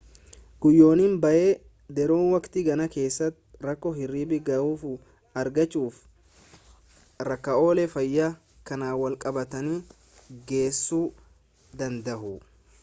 [0.65, 3.27] guyyoonni baay'ee dheeroon waqtii gannaa keessaa
[3.65, 4.93] rakkoo hirriba ga'aa
[5.41, 6.61] argachuu fi
[7.29, 8.29] rakkoolee fayyaa
[8.71, 11.03] kanaan walqabatanitti geessuu
[11.83, 12.33] danda'u